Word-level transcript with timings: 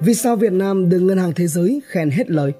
Vì 0.00 0.14
sao 0.14 0.36
Việt 0.36 0.52
Nam 0.52 0.88
được 0.88 1.00
Ngân 1.00 1.18
hàng 1.18 1.32
Thế 1.36 1.46
giới 1.46 1.80
khen 1.86 2.10
hết 2.10 2.30
lời? 2.30 2.52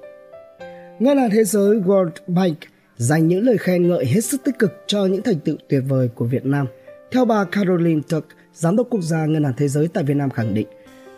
Ngân 0.99 1.17
hàng 1.17 1.29
Thế 1.29 1.43
giới 1.43 1.79
World 1.79 2.09
Bank 2.27 2.57
dành 2.97 3.27
những 3.27 3.45
lời 3.45 3.57
khen 3.57 3.87
ngợi 3.87 4.05
hết 4.05 4.21
sức 4.21 4.41
tích 4.43 4.59
cực 4.59 4.71
cho 4.87 5.05
những 5.05 5.21
thành 5.21 5.39
tựu 5.39 5.55
tuyệt 5.69 5.83
vời 5.87 6.09
của 6.15 6.25
Việt 6.25 6.45
Nam. 6.45 6.67
Theo 7.11 7.25
bà 7.25 7.43
Caroline 7.43 8.01
Turk, 8.09 8.25
Giám 8.53 8.75
đốc 8.75 8.87
Quốc 8.89 9.01
gia 9.01 9.25
Ngân 9.25 9.43
hàng 9.43 9.53
Thế 9.57 9.67
giới 9.67 9.87
tại 9.87 10.03
Việt 10.03 10.13
Nam 10.13 10.29
khẳng 10.29 10.53
định, 10.53 10.67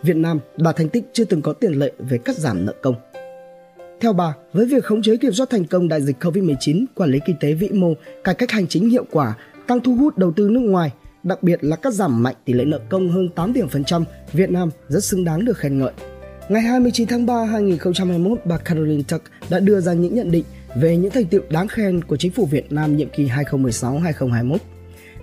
Việt 0.03 0.15
Nam 0.15 0.39
đạt 0.57 0.75
thành 0.75 0.89
tích 0.89 1.03
chưa 1.13 1.25
từng 1.25 1.41
có 1.41 1.53
tiền 1.53 1.71
lệ 1.73 1.91
về 1.99 2.17
cắt 2.17 2.35
giảm 2.35 2.65
nợ 2.65 2.73
công. 2.81 2.95
Theo 3.99 4.13
bà, 4.13 4.35
với 4.53 4.65
việc 4.65 4.83
khống 4.83 5.01
chế 5.01 5.17
kiểm 5.17 5.33
soát 5.33 5.49
thành 5.49 5.65
công 5.65 5.87
đại 5.87 6.01
dịch 6.01 6.23
COVID-19, 6.23 6.85
quản 6.95 7.11
lý 7.11 7.19
kinh 7.25 7.35
tế 7.39 7.53
vĩ 7.53 7.69
mô, 7.69 7.93
cải 8.23 8.35
cách 8.35 8.51
hành 8.51 8.67
chính 8.67 8.89
hiệu 8.89 9.05
quả, 9.11 9.37
tăng 9.67 9.79
thu 9.79 9.95
hút 9.95 10.17
đầu 10.17 10.31
tư 10.31 10.49
nước 10.49 10.59
ngoài, 10.59 10.91
đặc 11.25 11.43
biệt 11.43 11.63
là 11.63 11.75
cắt 11.75 11.93
giảm 11.93 12.23
mạnh 12.23 12.35
tỷ 12.45 12.53
lệ 12.53 12.65
nợ 12.65 12.79
công 12.89 13.09
hơn 13.09 13.29
8 13.29 13.53
điểm 13.53 13.69
phần 13.69 13.83
trăm, 13.83 14.05
Việt 14.33 14.49
Nam 14.49 14.69
rất 14.87 15.03
xứng 15.03 15.23
đáng 15.23 15.45
được 15.45 15.57
khen 15.57 15.79
ngợi. 15.79 15.91
Ngày 16.49 16.61
29 16.61 17.07
tháng 17.07 17.25
3 17.25 17.45
2021, 17.45 18.39
bà 18.45 18.57
Caroline 18.57 19.03
Tuck 19.07 19.23
đã 19.49 19.59
đưa 19.59 19.81
ra 19.81 19.93
những 19.93 20.15
nhận 20.15 20.31
định 20.31 20.43
về 20.75 20.97
những 20.97 21.11
thành 21.11 21.25
tựu 21.25 21.41
đáng 21.49 21.67
khen 21.67 22.03
của 22.03 22.17
chính 22.17 22.31
phủ 22.31 22.45
Việt 22.45 22.71
Nam 22.71 22.97
nhiệm 22.97 23.09
kỳ 23.09 23.27
2016-2021 23.27 24.57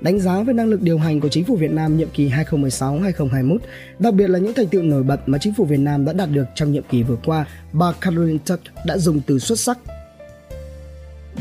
đánh 0.01 0.21
giá 0.21 0.43
về 0.43 0.53
năng 0.53 0.67
lực 0.67 0.83
điều 0.83 0.99
hành 0.99 1.21
của 1.21 1.29
chính 1.29 1.45
phủ 1.45 1.57
Việt 1.57 1.71
Nam 1.71 1.97
nhiệm 1.97 2.09
kỳ 2.15 2.29
2016-2021, 2.29 3.59
đặc 3.99 4.15
biệt 4.15 4.31
là 4.31 4.39
những 4.39 4.55
thành 4.55 4.67
tựu 4.67 4.83
nổi 4.83 5.03
bật 5.03 5.21
mà 5.27 5.39
chính 5.39 5.55
phủ 5.55 5.65
Việt 5.65 5.81
Nam 5.81 6.05
đã 6.05 6.13
đạt 6.13 6.29
được 6.33 6.45
trong 6.55 6.73
nhiệm 6.73 6.83
kỳ 6.91 7.03
vừa 7.03 7.17
qua, 7.25 7.47
bà 7.73 7.93
Caroline 8.01 8.39
Tuck 8.47 8.63
đã 8.87 8.99
dùng 8.99 9.21
từ 9.27 9.39
xuất 9.39 9.59
sắc. 9.59 9.79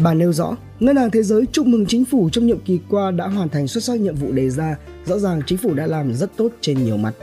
Bà 0.04 0.14
nêu 0.14 0.34
rõ, 0.34 0.55
Ngân 0.80 0.96
hàng 0.96 1.12
Thế 1.12 1.23
giới 1.23 1.46
chúc 1.52 1.68
mừng 1.68 1.86
chính 1.86 2.05
phủ 2.05 2.30
trong 2.30 2.48
nhiệm 2.48 2.60
kỳ 2.60 2.80
qua 2.90 3.12
đã 3.12 3.28
hoàn 3.28 3.50
thành 3.50 3.68
xuất 3.68 3.84
sắc 3.84 4.00
nhiệm 4.00 4.16
vụ 4.16 4.32
đề 4.32 4.50
ra, 4.50 4.77
rõ 5.05 5.20
ràng 5.20 5.41
chính 5.46 5.58
phủ 5.58 5.74
đã 5.74 5.88
làm 5.88 6.14
rất 6.14 6.38
tốt 6.38 6.50
trên 6.62 6.84
nhiều 6.84 6.98
mặt. 6.98 7.14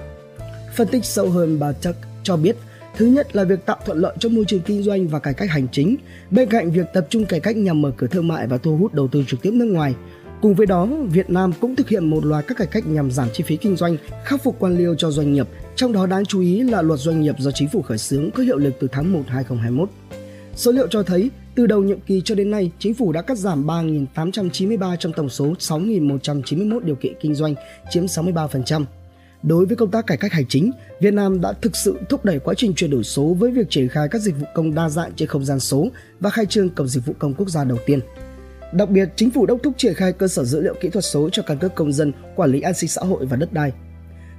Phân 0.77 0.89
tích 0.89 1.05
sâu 1.05 1.31
hơn 1.31 1.59
bà 1.59 1.73
Chuck 1.73 1.99
cho 2.23 2.37
biết, 2.37 2.57
Thứ 2.99 3.07
nhất 3.07 3.37
là 3.37 3.45
việc 3.45 3.67
tạo 3.67 3.77
thuận 3.87 3.99
lợi 3.99 4.17
cho 4.19 4.29
môi 4.29 4.45
trường 4.45 4.61
kinh 4.61 4.83
doanh 4.83 5.09
và 5.09 5.19
cải 5.19 5.35
cách 5.35 5.51
hành 5.51 5.67
chính, 5.73 5.97
bên 6.31 6.49
cạnh 6.49 6.71
việc 6.71 6.87
tập 6.95 7.07
trung 7.11 7.27
cải 7.27 7.41
cách 7.41 7.57
nhằm 7.57 7.83
mở 7.83 7.93
cửa 7.97 8.07
thương 8.07 8.29
mại 8.29 8.47
và 8.47 8.59
thu 8.59 8.77
hút 8.77 8.95
đầu 8.95 9.09
tư 9.09 9.25
trực 9.27 9.43
tiếp 9.43 9.51
nước 9.55 9.65
ngoài. 9.65 9.95
Cùng 10.43 10.55
với 10.55 10.67
đó, 10.67 10.87
Việt 10.87 11.31
Nam 11.31 11.53
cũng 11.61 11.77
thực 11.77 11.89
hiện 11.89 12.11
một 12.11 12.25
loạt 12.25 12.45
các 12.47 12.59
cải 12.59 12.67
cách 12.67 12.87
nhằm 12.87 13.11
giảm 13.11 13.29
chi 13.33 13.45
phí 13.47 13.57
kinh 13.57 13.77
doanh, 13.77 13.97
khắc 14.25 14.43
phục 14.43 14.57
quan 14.59 14.77
liêu 14.77 14.95
cho 14.95 15.11
doanh 15.11 15.33
nghiệp, 15.33 15.49
trong 15.77 15.93
đó 15.93 16.07
đáng 16.07 16.25
chú 16.25 16.41
ý 16.41 16.63
là 16.63 16.83
luật 16.83 17.01
doanh 17.01 17.21
nghiệp 17.21 17.35
do 17.39 17.51
chính 17.51 17.69
phủ 17.69 17.83
khởi 17.83 17.99
xướng 17.99 18.31
có 18.31 18.43
hiệu 18.43 18.59
lực 18.59 18.75
từ 18.81 18.89
tháng 18.93 19.13
1 19.13 19.23
2021. 19.27 19.89
Số 20.55 20.73
liệu 20.73 20.87
cho 20.87 21.03
thấy, 21.03 21.31
từ 21.59 21.67
đầu 21.67 21.83
nhiệm 21.83 22.01
kỳ 22.01 22.21
cho 22.25 22.35
đến 22.35 22.51
nay, 22.51 22.71
chính 22.79 22.95
phủ 22.95 23.13
đã 23.13 23.23
cắt 23.23 23.39
giảm 23.39 23.67
3.893 23.67 24.97
trong 24.97 25.13
tổng 25.13 25.29
số 25.29 25.47
6.191 25.59 26.81
điều 26.81 26.95
kiện 26.95 27.13
kinh 27.21 27.35
doanh, 27.35 27.55
chiếm 27.91 28.05
63%. 28.05 28.85
Đối 29.43 29.67
với 29.67 29.77
công 29.77 29.91
tác 29.91 30.07
cải 30.07 30.17
cách 30.17 30.33
hành 30.33 30.47
chính, 30.49 30.71
Việt 31.01 31.15
Nam 31.15 31.41
đã 31.41 31.53
thực 31.53 31.77
sự 31.77 31.99
thúc 32.09 32.25
đẩy 32.25 32.39
quá 32.39 32.55
trình 32.57 32.75
chuyển 32.75 32.91
đổi 32.91 33.05
số 33.05 33.37
với 33.39 33.51
việc 33.51 33.71
triển 33.71 33.89
khai 33.89 34.09
các 34.11 34.19
dịch 34.19 34.37
vụ 34.39 34.47
công 34.55 34.75
đa 34.75 34.89
dạng 34.89 35.13
trên 35.17 35.29
không 35.29 35.45
gian 35.45 35.61
số 35.61 35.89
và 36.21 36.31
khai 36.31 36.47
trương 36.47 36.69
cổng 36.69 36.89
dịch 36.89 37.07
vụ 37.07 37.15
công 37.19 37.35
quốc 37.35 37.49
gia 37.49 37.65
đầu 37.65 37.79
tiên. 37.87 38.01
Đặc 38.73 38.91
biệt, 38.91 39.09
chính 39.17 39.31
phủ 39.31 39.47
đốc 39.47 39.63
thúc 39.63 39.75
triển 39.77 39.95
khai 39.95 40.13
cơ 40.13 40.29
sở 40.29 40.45
dữ 40.45 40.61
liệu 40.61 40.75
kỹ 40.81 40.89
thuật 40.89 41.05
số 41.05 41.31
cho 41.33 41.43
căn 41.43 41.59
cước 41.59 41.75
công 41.75 41.93
dân, 41.93 42.13
quản 42.37 42.51
lý 42.51 42.61
an 42.61 42.75
sinh 42.75 42.89
xã 42.89 43.03
hội 43.03 43.27
và 43.27 43.37
đất 43.37 43.53
đai. 43.53 43.73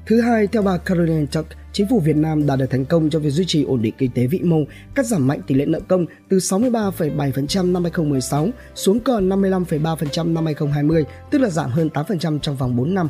Thứ 0.05 0.21
hai, 0.21 0.47
theo 0.47 0.61
bà 0.61 0.77
Caroline 0.77 1.25
Chuck, 1.25 1.49
chính 1.71 1.87
phủ 1.89 1.99
Việt 1.99 2.15
Nam 2.15 2.47
đạt 2.47 2.59
được 2.59 2.65
thành 2.69 2.85
công 2.85 3.09
trong 3.09 3.21
việc 3.21 3.29
duy 3.29 3.45
trì 3.45 3.63
ổn 3.63 3.81
định 3.81 3.93
kinh 3.97 4.11
tế 4.11 4.27
vĩ 4.27 4.39
mô, 4.39 4.57
cắt 4.95 5.05
giảm 5.05 5.27
mạnh 5.27 5.41
tỷ 5.47 5.55
lệ 5.55 5.65
nợ 5.65 5.79
công 5.87 6.05
từ 6.29 6.37
63,7% 6.37 7.71
năm 7.71 7.83
2016 7.83 8.49
xuống 8.75 8.99
còn 8.99 9.29
55,3% 9.29 10.33
năm 10.33 10.45
2020, 10.45 11.05
tức 11.31 11.41
là 11.41 11.49
giảm 11.49 11.71
hơn 11.71 11.89
8% 11.93 12.39
trong 12.39 12.55
vòng 12.55 12.75
4 12.75 12.93
năm. 12.93 13.09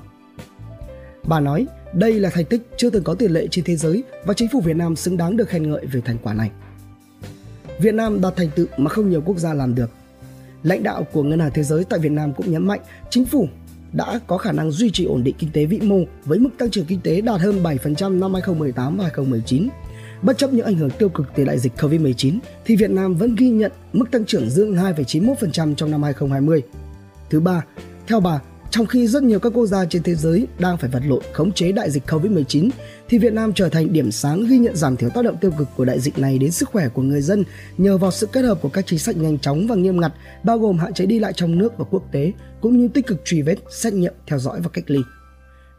Bà 1.24 1.40
nói, 1.40 1.68
đây 1.94 2.20
là 2.20 2.30
thành 2.30 2.46
tích 2.46 2.62
chưa 2.78 2.90
từng 2.90 3.04
có 3.04 3.14
tiền 3.14 3.32
lệ 3.32 3.48
trên 3.52 3.66
thế 3.66 3.76
giới 3.76 4.04
và 4.26 4.34
chính 4.34 4.50
phủ 4.52 4.62
Việt 4.62 4.76
Nam 4.76 4.96
xứng 4.96 5.18
đáng 5.18 5.38
được 5.38 5.50
khen 5.50 5.72
ngợi 5.72 5.86
về 5.86 6.02
thành 6.06 6.18
quả 6.24 6.34
này. 6.34 6.52
Việt 7.80 7.94
Nam 7.94 8.22
đạt 8.22 8.36
thành 8.36 8.50
tựu 8.56 8.68
mà 8.78 8.90
không 8.90 9.10
nhiều 9.10 9.22
quốc 9.26 9.38
gia 9.38 9.54
làm 9.54 9.76
được. 9.76 9.92
Lãnh 10.64 10.84
đạo 10.84 11.04
của 11.14 11.24
Ngân 11.24 11.40
hàng 11.40 11.52
Thế 11.54 11.64
giới 11.64 11.84
tại 11.84 12.00
Việt 12.00 12.12
Nam 12.12 12.34
cũng 12.34 12.52
nhấn 12.52 12.68
mạnh 12.68 12.80
chính 13.10 13.26
phủ 13.26 13.48
đã 13.94 14.20
có 14.28 14.38
khả 14.38 14.52
năng 14.52 14.72
duy 14.72 14.92
trì 14.92 15.06
ổn 15.06 15.24
định 15.24 15.36
kinh 15.40 15.50
tế 15.54 15.66
vĩ 15.66 15.80
mô 15.80 16.00
với 16.26 16.40
mức 16.40 16.50
tăng 16.58 16.70
trưởng 16.70 16.86
kinh 16.86 17.02
tế 17.02 17.22
đạt 17.22 17.42
hơn 17.42 17.64
7% 17.64 18.20
năm 18.20 18.34
2018 18.34 18.98
và 18.98 19.04
2019. 19.04 19.70
Bất 20.22 20.38
chấp 20.38 20.54
những 20.54 20.66
ảnh 20.66 20.76
hưởng 20.76 20.90
tiêu 20.90 21.10
cực 21.10 21.28
từ 21.36 21.46
đại 21.46 21.60
dịch 21.60 21.74
Covid-19 21.78 22.40
thì 22.66 22.76
Việt 22.76 22.90
Nam 22.90 23.16
vẫn 23.16 23.36
ghi 23.36 23.50
nhận 23.50 23.72
mức 23.94 24.12
tăng 24.12 24.26
trưởng 24.26 24.50
dương 24.50 24.76
2,91% 24.76 25.76
trong 25.76 25.92
năm 25.92 26.04
2020. 26.04 26.62
Thứ 27.30 27.40
ba, 27.40 27.64
theo 28.08 28.20
bà, 28.20 28.42
trong 28.72 28.86
khi 28.86 29.08
rất 29.08 29.24
nhiều 29.24 29.40
các 29.40 29.54
quốc 29.54 29.66
gia 29.66 29.86
trên 29.86 30.04
thế 30.04 30.16
giới 30.16 30.48
đang 30.60 30.78
phải 30.78 30.90
vật 30.90 31.02
lộn 31.06 31.24
khống 31.34 31.52
chế 31.52 31.72
đại 31.72 31.92
dịch 31.92 32.04
Covid-19 32.08 32.70
thì 33.10 33.18
Việt 33.18 33.34
Nam 33.34 33.54
trở 33.54 33.70
thành 33.70 33.94
điểm 33.94 34.12
sáng 34.12 34.46
ghi 34.50 34.58
nhận 34.58 34.76
giảm 34.76 34.96
thiểu 34.96 35.10
tác 35.10 35.26
động 35.26 35.38
tiêu 35.42 35.52
cực 35.58 35.68
của 35.78 35.86
đại 35.86 36.00
dịch 36.00 36.18
này 36.18 36.38
đến 36.38 36.52
sức 36.52 36.70
khỏe 36.70 36.90
của 36.90 37.02
người 37.02 37.22
dân 37.22 37.44
nhờ 37.78 37.98
vào 37.98 38.12
sự 38.12 38.28
kết 38.28 38.42
hợp 38.42 38.62
của 38.62 38.70
các 38.70 38.86
chính 38.88 39.00
sách 39.00 39.18
nhanh 39.18 39.40
chóng 39.40 39.68
và 39.68 39.76
nghiêm 39.76 40.02
ngặt 40.02 40.14
bao 40.44 40.58
gồm 40.58 40.78
hạn 40.78 40.94
chế 40.94 41.06
đi 41.06 41.20
lại 41.20 41.34
trong 41.34 41.58
nước 41.58 41.78
và 41.78 41.86
quốc 41.92 42.04
tế 42.12 42.32
cũng 42.62 42.78
như 42.78 42.88
tích 42.88 43.08
cực 43.08 43.22
truy 43.26 43.42
vết, 43.42 43.56
xét 43.70 43.94
nghiệm, 43.94 44.14
theo 44.28 44.40
dõi 44.40 44.60
và 44.62 44.70
cách 44.74 44.84
ly. 44.88 45.00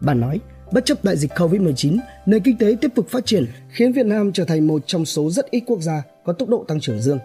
Bà 0.00 0.14
nói, 0.14 0.40
bất 0.72 0.84
chấp 0.84 1.04
đại 1.04 1.16
dịch 1.16 1.30
Covid-19, 1.36 1.98
nền 2.26 2.42
kinh 2.42 2.58
tế 2.58 2.76
tiếp 2.80 2.90
tục 2.94 3.08
phát 3.08 3.26
triển 3.26 3.46
khiến 3.70 3.92
Việt 3.92 4.06
Nam 4.06 4.32
trở 4.32 4.44
thành 4.44 4.66
một 4.66 4.82
trong 4.86 5.04
số 5.04 5.30
rất 5.30 5.50
ít 5.50 5.62
quốc 5.66 5.80
gia 5.80 6.02
có 6.24 6.32
tốc 6.32 6.48
độ 6.48 6.64
tăng 6.68 6.80
trưởng 6.80 7.02
dương. 7.02 7.18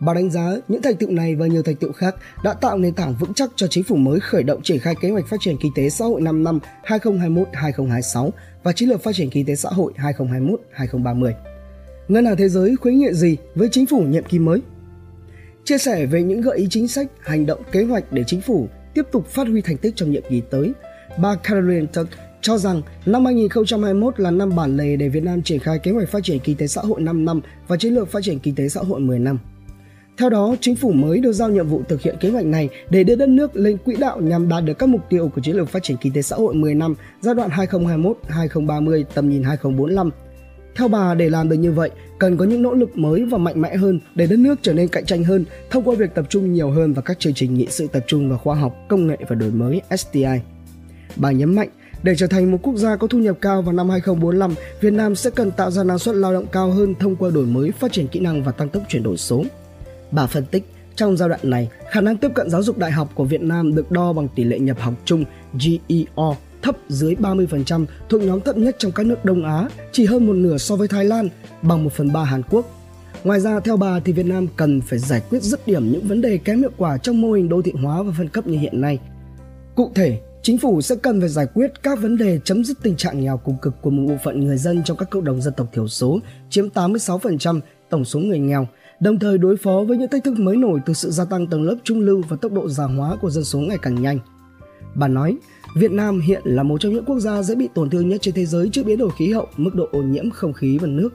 Bà 0.00 0.14
đánh 0.14 0.30
giá 0.30 0.56
những 0.68 0.82
thành 0.82 0.96
tựu 0.96 1.10
này 1.10 1.34
và 1.34 1.46
nhiều 1.46 1.62
thành 1.62 1.76
tựu 1.76 1.92
khác 1.92 2.14
đã 2.44 2.52
tạo 2.52 2.78
nền 2.78 2.94
tảng 2.94 3.14
vững 3.20 3.34
chắc 3.34 3.50
cho 3.56 3.66
chính 3.66 3.84
phủ 3.84 3.96
mới 3.96 4.20
khởi 4.20 4.42
động 4.42 4.62
triển 4.62 4.78
khai 4.78 4.94
kế 5.00 5.10
hoạch 5.10 5.26
phát 5.26 5.36
triển 5.40 5.56
kinh 5.60 5.72
tế 5.74 5.90
xã 5.90 6.04
hội 6.04 6.20
5 6.20 6.44
năm 6.44 6.58
2021-2026 6.84 8.30
và 8.62 8.72
chiến 8.72 8.88
lược 8.88 9.02
phát 9.02 9.14
triển 9.14 9.30
kinh 9.30 9.46
tế 9.46 9.56
xã 9.56 9.68
hội 9.68 9.92
2021-2030. 9.96 11.32
Ngân 12.08 12.26
hàng 12.26 12.36
Thế 12.36 12.48
giới 12.48 12.76
khuyến 12.76 12.98
nghị 12.98 13.12
gì 13.12 13.36
với 13.54 13.68
chính 13.72 13.86
phủ 13.86 14.00
nhiệm 14.00 14.24
kỳ 14.24 14.38
mới? 14.38 14.60
Chia 15.64 15.78
sẻ 15.78 16.06
về 16.06 16.22
những 16.22 16.40
gợi 16.40 16.58
ý 16.58 16.66
chính 16.70 16.88
sách, 16.88 17.06
hành 17.20 17.46
động, 17.46 17.62
kế 17.72 17.84
hoạch 17.84 18.12
để 18.12 18.24
chính 18.26 18.40
phủ 18.40 18.68
tiếp 18.94 19.02
tục 19.12 19.26
phát 19.26 19.48
huy 19.48 19.60
thành 19.60 19.76
tích 19.76 19.96
trong 19.96 20.10
nhiệm 20.10 20.22
kỳ 20.28 20.42
tới, 20.50 20.72
bà 21.18 21.34
Caroline 21.34 21.86
Tuck 21.86 22.10
cho 22.40 22.58
rằng 22.58 22.82
năm 23.06 23.24
2021 23.24 24.20
là 24.20 24.30
năm 24.30 24.56
bản 24.56 24.76
lề 24.76 24.96
để 24.96 25.08
Việt 25.08 25.22
Nam 25.22 25.42
triển 25.42 25.58
khai 25.58 25.78
kế 25.78 25.90
hoạch 25.90 26.08
phát 26.08 26.20
triển 26.24 26.38
kinh 26.38 26.56
tế 26.56 26.66
xã 26.66 26.80
hội 26.80 27.00
5 27.00 27.24
năm 27.24 27.40
và 27.68 27.76
chiến 27.76 27.94
lược 27.94 28.08
phát 28.08 28.20
triển 28.22 28.38
kinh 28.38 28.54
tế 28.54 28.68
xã 28.68 28.80
hội 28.80 29.00
10 29.00 29.18
năm. 29.18 29.38
Theo 30.18 30.30
đó, 30.30 30.56
chính 30.60 30.76
phủ 30.76 30.92
mới 30.92 31.20
được 31.20 31.32
giao 31.32 31.48
nhiệm 31.48 31.66
vụ 31.66 31.82
thực 31.88 32.02
hiện 32.02 32.16
kế 32.20 32.30
hoạch 32.30 32.44
này 32.44 32.68
để 32.90 33.04
đưa 33.04 33.16
đất 33.16 33.28
nước 33.28 33.56
lên 33.56 33.76
quỹ 33.84 33.96
đạo 33.96 34.20
nhằm 34.20 34.48
đạt 34.48 34.64
được 34.64 34.78
các 34.78 34.88
mục 34.88 35.00
tiêu 35.08 35.30
của 35.34 35.40
chiến 35.40 35.56
lược 35.56 35.68
phát 35.68 35.82
triển 35.82 35.96
kinh 36.00 36.12
tế 36.12 36.22
xã 36.22 36.36
hội 36.36 36.54
10 36.54 36.74
năm 36.74 36.94
giai 37.20 37.34
đoạn 37.34 37.50
2021-2030 37.50 39.04
tầm 39.14 39.28
nhìn 39.30 39.42
2045. 39.42 40.10
Theo 40.76 40.88
bà, 40.88 41.14
để 41.14 41.30
làm 41.30 41.48
được 41.48 41.56
như 41.56 41.72
vậy, 41.72 41.90
cần 42.18 42.36
có 42.36 42.44
những 42.44 42.62
nỗ 42.62 42.74
lực 42.74 42.98
mới 42.98 43.24
và 43.24 43.38
mạnh 43.38 43.60
mẽ 43.60 43.76
hơn 43.76 44.00
để 44.14 44.26
đất 44.26 44.38
nước 44.38 44.58
trở 44.62 44.72
nên 44.72 44.88
cạnh 44.88 45.04
tranh 45.04 45.24
hơn 45.24 45.44
thông 45.70 45.84
qua 45.84 45.94
việc 45.98 46.14
tập 46.14 46.26
trung 46.28 46.52
nhiều 46.52 46.70
hơn 46.70 46.92
vào 46.92 47.02
các 47.02 47.18
chương 47.18 47.34
trình 47.34 47.54
nghị 47.54 47.66
sự 47.70 47.86
tập 47.92 48.04
trung 48.06 48.28
vào 48.28 48.38
khoa 48.38 48.54
học, 48.54 48.76
công 48.88 49.06
nghệ 49.06 49.16
và 49.28 49.34
đổi 49.34 49.50
mới 49.50 49.82
STI. 49.96 50.40
Bà 51.16 51.30
nhấn 51.30 51.54
mạnh, 51.54 51.68
để 52.02 52.14
trở 52.16 52.26
thành 52.26 52.50
một 52.50 52.58
quốc 52.62 52.76
gia 52.76 52.96
có 52.96 53.06
thu 53.06 53.18
nhập 53.18 53.36
cao 53.40 53.62
vào 53.62 53.72
năm 53.72 53.90
2045, 53.90 54.54
Việt 54.80 54.92
Nam 54.92 55.14
sẽ 55.14 55.30
cần 55.30 55.50
tạo 55.50 55.70
ra 55.70 55.84
năng 55.84 55.98
suất 55.98 56.14
lao 56.14 56.32
động 56.32 56.46
cao 56.52 56.70
hơn 56.70 56.94
thông 56.94 57.16
qua 57.16 57.30
đổi 57.30 57.46
mới, 57.46 57.70
phát 57.70 57.92
triển 57.92 58.08
kỹ 58.08 58.20
năng 58.20 58.42
và 58.42 58.52
tăng 58.52 58.68
tốc 58.68 58.82
chuyển 58.88 59.02
đổi 59.02 59.16
số. 59.16 59.44
Bà 60.10 60.26
phân 60.26 60.44
tích, 60.44 60.64
trong 60.96 61.16
giai 61.16 61.28
đoạn 61.28 61.40
này, 61.42 61.68
khả 61.90 62.00
năng 62.00 62.16
tiếp 62.16 62.30
cận 62.34 62.50
giáo 62.50 62.62
dục 62.62 62.78
đại 62.78 62.90
học 62.90 63.10
của 63.14 63.24
Việt 63.24 63.40
Nam 63.40 63.74
được 63.74 63.90
đo 63.90 64.12
bằng 64.12 64.28
tỷ 64.28 64.44
lệ 64.44 64.58
nhập 64.58 64.80
học 64.80 64.94
chung 65.04 65.24
GEO 65.52 66.36
thấp 66.66 66.76
dưới 66.88 67.14
30% 67.14 67.86
thuộc 68.08 68.22
nhóm 68.22 68.40
thấp 68.40 68.56
nhất 68.56 68.76
trong 68.78 68.92
các 68.92 69.06
nước 69.06 69.24
Đông 69.24 69.44
Á, 69.44 69.68
chỉ 69.92 70.06
hơn 70.06 70.26
một 70.26 70.32
nửa 70.32 70.58
so 70.58 70.76
với 70.76 70.88
Thái 70.88 71.04
Lan, 71.04 71.28
bằng 71.62 71.84
1 71.84 71.92
phần 71.92 72.12
3 72.12 72.24
Hàn 72.24 72.42
Quốc. 72.50 72.66
Ngoài 73.24 73.40
ra, 73.40 73.60
theo 73.60 73.76
bà 73.76 74.00
thì 74.00 74.12
Việt 74.12 74.26
Nam 74.26 74.46
cần 74.56 74.80
phải 74.80 74.98
giải 74.98 75.22
quyết 75.30 75.42
dứt 75.42 75.66
điểm 75.66 75.92
những 75.92 76.08
vấn 76.08 76.20
đề 76.20 76.38
kém 76.38 76.60
hiệu 76.60 76.70
quả 76.76 76.98
trong 76.98 77.20
mô 77.20 77.32
hình 77.32 77.48
đô 77.48 77.62
thị 77.62 77.72
hóa 77.82 78.02
và 78.02 78.12
phân 78.18 78.28
cấp 78.28 78.46
như 78.46 78.58
hiện 78.58 78.80
nay. 78.80 78.98
Cụ 79.74 79.92
thể, 79.94 80.20
chính 80.42 80.58
phủ 80.58 80.80
sẽ 80.80 80.94
cần 81.02 81.20
phải 81.20 81.28
giải 81.28 81.46
quyết 81.54 81.82
các 81.82 81.98
vấn 82.00 82.16
đề 82.16 82.40
chấm 82.44 82.64
dứt 82.64 82.76
tình 82.82 82.96
trạng 82.96 83.20
nghèo 83.20 83.36
cùng 83.36 83.56
cực 83.62 83.74
của 83.82 83.90
một 83.90 84.02
bộ 84.08 84.16
phận 84.24 84.40
người 84.40 84.56
dân 84.56 84.82
trong 84.84 84.96
các 84.96 85.10
cộng 85.10 85.24
đồng 85.24 85.42
dân 85.42 85.54
tộc 85.56 85.66
thiểu 85.72 85.88
số, 85.88 86.20
chiếm 86.50 86.68
86% 86.68 87.60
tổng 87.90 88.04
số 88.04 88.20
người 88.20 88.38
nghèo, 88.38 88.68
đồng 89.00 89.18
thời 89.18 89.38
đối 89.38 89.56
phó 89.56 89.84
với 89.88 89.96
những 89.96 90.08
thách 90.08 90.24
thức 90.24 90.38
mới 90.38 90.56
nổi 90.56 90.80
từ 90.86 90.92
sự 90.92 91.10
gia 91.10 91.24
tăng 91.24 91.46
tầng 91.46 91.62
lớp 91.62 91.76
trung 91.84 92.00
lưu 92.00 92.22
và 92.28 92.36
tốc 92.36 92.52
độ 92.52 92.68
già 92.68 92.84
hóa 92.84 93.16
của 93.20 93.30
dân 93.30 93.44
số 93.44 93.58
ngày 93.58 93.78
càng 93.82 94.02
nhanh. 94.02 94.18
Bà 94.94 95.08
nói, 95.08 95.36
Việt 95.74 95.90
Nam 95.90 96.20
hiện 96.20 96.42
là 96.44 96.62
một 96.62 96.80
trong 96.80 96.92
những 96.92 97.04
quốc 97.04 97.18
gia 97.18 97.42
dễ 97.42 97.54
bị 97.54 97.68
tổn 97.74 97.90
thương 97.90 98.08
nhất 98.08 98.22
trên 98.22 98.34
thế 98.34 98.46
giới 98.46 98.68
trước 98.68 98.82
biến 98.86 98.98
đổi 98.98 99.10
khí 99.18 99.32
hậu, 99.32 99.48
mức 99.56 99.74
độ 99.74 99.88
ô 99.92 100.02
nhiễm 100.02 100.30
không 100.30 100.52
khí 100.52 100.78
và 100.78 100.86
nước. 100.86 101.14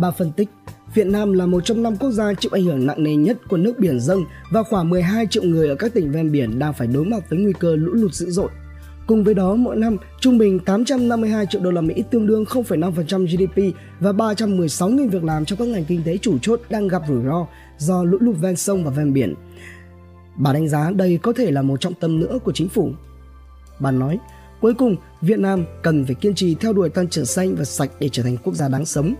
Bà 0.00 0.10
phân 0.10 0.32
tích, 0.32 0.48
Việt 0.94 1.06
Nam 1.06 1.32
là 1.32 1.46
một 1.46 1.64
trong 1.64 1.82
năm 1.82 1.96
quốc 1.96 2.10
gia 2.10 2.34
chịu 2.34 2.50
ảnh 2.54 2.64
hưởng 2.64 2.86
nặng 2.86 3.02
nề 3.02 3.14
nhất 3.16 3.38
của 3.48 3.56
nước 3.56 3.78
biển 3.78 4.00
dâng 4.00 4.24
và 4.50 4.62
khoảng 4.62 4.90
12 4.90 5.26
triệu 5.30 5.42
người 5.42 5.68
ở 5.68 5.74
các 5.74 5.94
tỉnh 5.94 6.12
ven 6.12 6.32
biển 6.32 6.58
đang 6.58 6.72
phải 6.72 6.86
đối 6.86 7.04
mặt 7.04 7.30
với 7.30 7.38
nguy 7.38 7.52
cơ 7.52 7.76
lũ 7.76 7.92
lụt 7.92 8.12
dữ 8.12 8.30
dội. 8.30 8.48
Cùng 9.06 9.24
với 9.24 9.34
đó, 9.34 9.54
mỗi 9.54 9.76
năm 9.76 9.96
trung 10.20 10.38
bình 10.38 10.58
852 10.58 11.46
triệu 11.46 11.60
đô 11.60 11.70
la 11.70 11.80
Mỹ 11.80 12.04
tương 12.10 12.26
đương 12.26 12.44
0,5% 12.44 13.26
GDP 13.26 13.76
và 14.00 14.12
316.000 14.12 15.08
việc 15.08 15.24
làm 15.24 15.44
cho 15.44 15.56
các 15.56 15.68
ngành 15.68 15.84
kinh 15.84 16.02
tế 16.04 16.18
chủ 16.18 16.38
chốt 16.42 16.60
đang 16.70 16.88
gặp 16.88 17.02
rủi 17.08 17.24
ro 17.24 17.46
do 17.78 18.04
lũ 18.04 18.18
lụt 18.20 18.36
ven 18.40 18.56
sông 18.56 18.84
và 18.84 18.90
ven 18.90 19.12
biển. 19.12 19.34
Bà 20.36 20.52
đánh 20.52 20.68
giá 20.68 20.90
đây 20.90 21.18
có 21.22 21.32
thể 21.32 21.50
là 21.50 21.62
một 21.62 21.80
trọng 21.80 21.94
tâm 21.94 22.18
nữa 22.18 22.38
của 22.44 22.52
chính 22.52 22.68
phủ. 22.68 22.90
Bà 23.78 23.90
nói, 23.90 24.18
cuối 24.60 24.74
cùng, 24.74 24.96
Việt 25.20 25.38
Nam 25.38 25.64
cần 25.82 26.04
phải 26.04 26.14
kiên 26.14 26.34
trì 26.34 26.54
theo 26.54 26.72
đuổi 26.72 26.88
tăng 26.88 27.08
trưởng 27.08 27.26
xanh 27.26 27.54
và 27.54 27.64
sạch 27.64 27.90
để 28.00 28.08
trở 28.08 28.22
thành 28.22 28.36
quốc 28.36 28.54
gia 28.54 28.68
đáng 28.68 28.86
sống. 28.86 29.14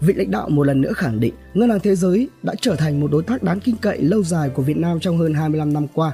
Vị 0.00 0.14
lãnh 0.14 0.30
đạo 0.30 0.48
một 0.48 0.66
lần 0.66 0.80
nữa 0.80 0.92
khẳng 0.92 1.20
định 1.20 1.34
Ngân 1.54 1.70
hàng 1.70 1.80
Thế 1.80 1.94
giới 1.94 2.28
đã 2.42 2.54
trở 2.60 2.76
thành 2.76 3.00
một 3.00 3.10
đối 3.12 3.22
tác 3.22 3.42
đáng 3.42 3.60
tin 3.60 3.76
cậy 3.76 4.02
lâu 4.02 4.22
dài 4.22 4.48
của 4.48 4.62
Việt 4.62 4.76
Nam 4.76 5.00
trong 5.00 5.18
hơn 5.18 5.34
25 5.34 5.72
năm 5.72 5.86
qua. 5.94 6.12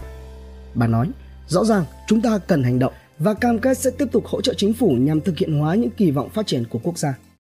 Bà 0.74 0.86
nói, 0.86 1.10
rõ 1.46 1.64
ràng 1.64 1.84
chúng 2.08 2.20
ta 2.20 2.38
cần 2.38 2.62
hành 2.62 2.78
động 2.78 2.92
và 3.20 3.34
cam 3.34 3.58
kết 3.58 3.78
sẽ 3.78 3.90
tiếp 3.98 4.08
tục 4.12 4.26
hỗ 4.26 4.40
trợ 4.40 4.54
chính 4.54 4.72
phủ 4.72 4.90
nhằm 4.90 5.20
thực 5.20 5.38
hiện 5.38 5.58
hóa 5.60 5.74
những 5.74 5.90
kỳ 5.90 6.10
vọng 6.10 6.28
phát 6.30 6.46
triển 6.46 6.64
của 6.70 6.78
quốc 6.82 6.98
gia. 6.98 7.14